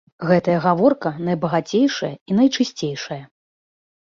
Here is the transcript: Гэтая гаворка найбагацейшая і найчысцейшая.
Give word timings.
Гэтая 0.27 0.55
гаворка 0.63 1.11
найбагацейшая 1.27 2.11
і 2.15 2.31
найчысцейшая. 2.41 3.23